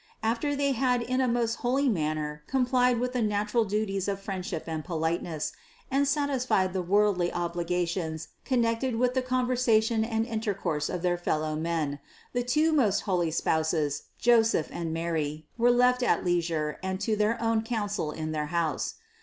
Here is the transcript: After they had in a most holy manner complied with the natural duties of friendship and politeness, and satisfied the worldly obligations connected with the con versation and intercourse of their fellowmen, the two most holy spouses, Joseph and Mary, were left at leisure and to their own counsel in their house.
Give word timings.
After 0.23 0.55
they 0.55 0.71
had 0.71 1.03
in 1.03 1.21
a 1.21 1.27
most 1.27 1.57
holy 1.57 1.87
manner 1.87 2.41
complied 2.47 2.99
with 2.99 3.13
the 3.13 3.21
natural 3.21 3.65
duties 3.65 4.07
of 4.07 4.19
friendship 4.19 4.63
and 4.65 4.83
politeness, 4.83 5.51
and 5.91 6.07
satisfied 6.07 6.73
the 6.73 6.81
worldly 6.81 7.31
obligations 7.31 8.29
connected 8.43 8.95
with 8.95 9.13
the 9.13 9.21
con 9.21 9.45
versation 9.47 10.03
and 10.03 10.25
intercourse 10.25 10.89
of 10.89 11.03
their 11.03 11.19
fellowmen, 11.19 11.99
the 12.33 12.41
two 12.43 12.71
most 12.73 13.01
holy 13.01 13.29
spouses, 13.29 14.05
Joseph 14.19 14.69
and 14.71 14.91
Mary, 14.91 15.45
were 15.55 15.69
left 15.69 16.01
at 16.01 16.25
leisure 16.25 16.79
and 16.81 16.99
to 17.01 17.15
their 17.15 17.39
own 17.39 17.61
counsel 17.61 18.09
in 18.11 18.31
their 18.31 18.47
house. 18.47 18.95